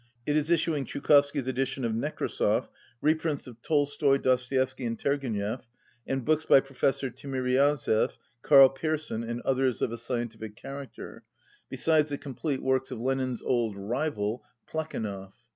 It 0.25 0.35
is 0.35 0.49
issuing 0.49 0.85
Chukov 0.87 1.25
sky's 1.25 1.45
edition 1.47 1.85
of 1.85 1.91
Nekrasov, 1.91 2.69
reprints 3.03 3.45
of 3.45 3.61
Tolstoy, 3.61 4.17
Dostoievsky 4.17 4.83
and 4.87 4.97
Turgenev, 4.97 5.67
and 6.07 6.25
books 6.25 6.43
by 6.43 6.59
Pro 6.59 6.73
fessor 6.75 7.11
Timiriazev, 7.11 8.17
Karl 8.41 8.69
Pearson 8.69 9.21
and 9.23 9.41
others 9.41 9.79
of 9.79 9.91
a 9.91 9.99
scientific 9.99 10.55
character, 10.55 11.21
besides 11.69 12.09
the 12.09 12.17
complete 12.17 12.63
works 12.63 12.89
of 12.89 12.97
186 12.97 13.43
Lenin's 13.45 13.47
old 13.47 13.77
rival, 13.77 14.43
Plekhanov. 14.67 15.33